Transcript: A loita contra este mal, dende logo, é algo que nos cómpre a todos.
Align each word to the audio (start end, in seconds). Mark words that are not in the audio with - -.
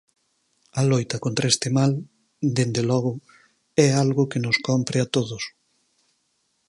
A 0.79 0.81
loita 0.89 1.17
contra 1.25 1.49
este 1.53 1.69
mal, 1.77 1.91
dende 2.57 2.81
logo, 2.91 3.11
é 3.85 3.87
algo 4.03 4.29
que 4.31 4.43
nos 4.45 4.57
cómpre 4.67 4.97
a 5.01 5.09
todos. 5.15 5.43